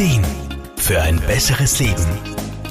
[0.00, 0.24] Ideen
[0.78, 2.06] für ein besseres Leben.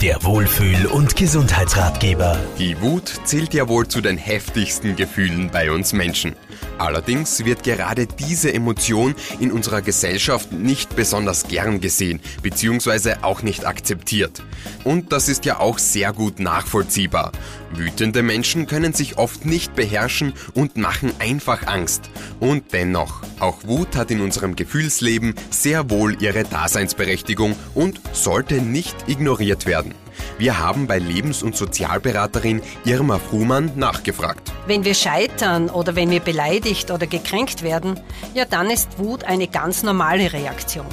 [0.01, 2.39] Der Wohlfühl- und Gesundheitsratgeber.
[2.57, 6.35] Die Wut zählt ja wohl zu den heftigsten Gefühlen bei uns Menschen.
[6.77, 13.65] Allerdings wird gerade diese Emotion in unserer Gesellschaft nicht besonders gern gesehen, beziehungsweise auch nicht
[13.65, 14.43] akzeptiert.
[14.83, 17.31] Und das ist ja auch sehr gut nachvollziehbar.
[17.71, 22.09] Wütende Menschen können sich oft nicht beherrschen und machen einfach Angst.
[22.39, 28.95] Und dennoch, auch Wut hat in unserem Gefühlsleben sehr wohl ihre Daseinsberechtigung und sollte nicht
[29.07, 29.93] ignoriert werden.
[30.37, 34.51] Wir haben bei Lebens- und Sozialberaterin Irma Fruhmann nachgefragt.
[34.67, 37.99] Wenn wir scheitern oder wenn wir beleidigt oder gekränkt werden,
[38.33, 40.85] ja dann ist Wut eine ganz normale Reaktion.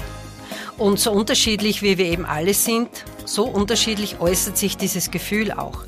[0.78, 2.88] Und so unterschiedlich wie wir eben alle sind,
[3.24, 5.84] so unterschiedlich äußert sich dieses Gefühl auch.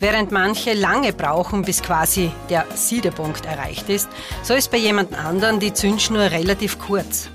[0.00, 4.08] Während manche lange brauchen, bis quasi der Siedepunkt erreicht ist,
[4.42, 7.30] so ist bei jemand anderen die Zündschnur relativ kurz.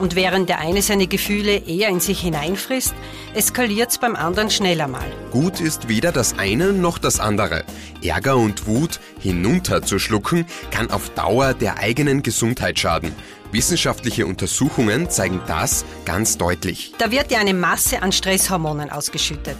[0.00, 2.94] Und während der eine seine Gefühle eher in sich hineinfrisst,
[3.34, 5.04] eskaliert es beim anderen schneller mal.
[5.30, 7.64] Gut ist weder das eine noch das andere.
[8.02, 13.14] Ärger und Wut hinunterzuschlucken kann auf Dauer der eigenen Gesundheit schaden.
[13.52, 16.94] Wissenschaftliche Untersuchungen zeigen das ganz deutlich.
[16.96, 19.56] Da wird ja eine Masse an Stresshormonen ausgeschüttet.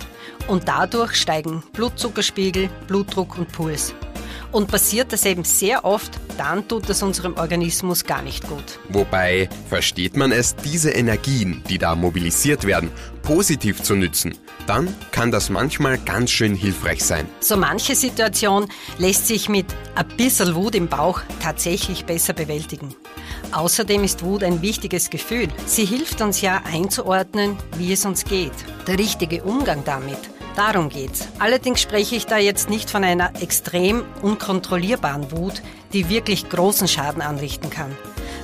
[0.48, 3.94] Und dadurch steigen Blutzuckerspiegel, Blutdruck und Puls.
[4.52, 8.80] Und passiert das eben sehr oft, dann tut das unserem Organismus gar nicht gut.
[8.88, 12.90] Wobei versteht man es, diese Energien, die da mobilisiert werden,
[13.22, 17.28] positiv zu nützen, dann kann das manchmal ganz schön hilfreich sein.
[17.40, 18.66] So manche Situation
[18.98, 22.94] lässt sich mit ein bisschen Wut im Bauch tatsächlich besser bewältigen.
[23.52, 25.48] Außerdem ist Wut ein wichtiges Gefühl.
[25.66, 28.52] Sie hilft uns ja einzuordnen, wie es uns geht.
[28.86, 30.18] Der richtige Umgang damit
[30.56, 31.28] Darum geht's.
[31.38, 37.22] Allerdings spreche ich da jetzt nicht von einer extrem unkontrollierbaren Wut, die wirklich großen Schaden
[37.22, 37.96] anrichten kann.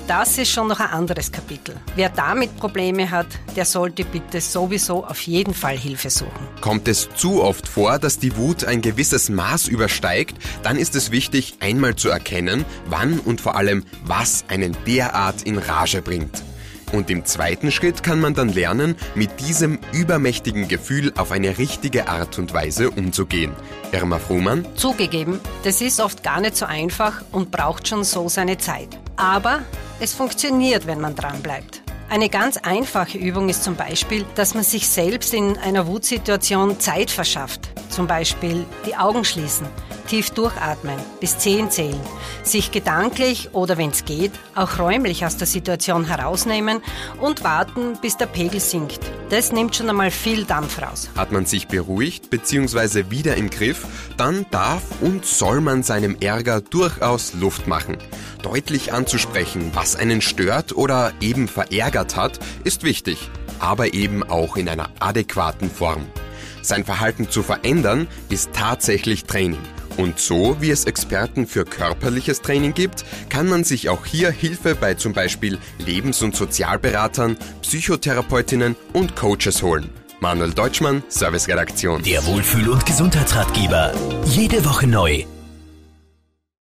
[0.07, 1.75] Das ist schon noch ein anderes Kapitel.
[1.97, 6.47] Wer damit Probleme hat, der sollte bitte sowieso auf jeden Fall Hilfe suchen.
[6.61, 11.11] Kommt es zu oft vor, dass die Wut ein gewisses Maß übersteigt, dann ist es
[11.11, 16.45] wichtig, einmal zu erkennen, wann und vor allem, was einen derart in Rage bringt.
[16.93, 22.09] Und im zweiten Schritt kann man dann lernen, mit diesem übermächtigen Gefühl auf eine richtige
[22.09, 23.53] Art und Weise umzugehen.
[23.93, 24.67] Irma Fruhmann?
[24.77, 28.89] Zugegeben, das ist oft gar nicht so einfach und braucht schon so seine Zeit.
[29.17, 29.61] Aber
[30.01, 31.83] es funktioniert, wenn man dranbleibt.
[32.09, 37.11] Eine ganz einfache Übung ist zum Beispiel, dass man sich selbst in einer Wutsituation Zeit
[37.11, 37.69] verschafft.
[37.97, 39.67] Zum Beispiel die Augen schließen,
[40.07, 41.99] tief durchatmen, bis zehn zählen,
[42.43, 46.83] sich gedanklich oder wenn es geht, auch räumlich aus der Situation herausnehmen
[47.23, 49.01] und warten, bis der Pegel sinkt.
[49.31, 51.09] Das nimmt schon einmal viel Dampf raus.
[51.17, 53.09] Hat man sich beruhigt bzw.
[53.09, 53.87] wieder im Griff,
[54.19, 57.97] dann darf und soll man seinem Ärger durchaus Luft machen.
[58.43, 64.69] Deutlich anzusprechen, was einen stört oder eben verärgert hat, ist wichtig, aber eben auch in
[64.69, 66.05] einer adäquaten Form.
[66.67, 69.61] Sein Verhalten zu verändern ist tatsächlich Training.
[69.97, 74.75] Und so wie es Experten für körperliches Training gibt, kann man sich auch hier Hilfe
[74.75, 79.91] bei zum Beispiel Lebens- und Sozialberatern, Psychotherapeutinnen und Coaches holen.
[80.19, 82.03] Manuel Deutschmann, Serviceredaktion.
[82.03, 83.93] Der Wohlfühl- und Gesundheitsratgeber.
[84.25, 85.25] Jede Woche neu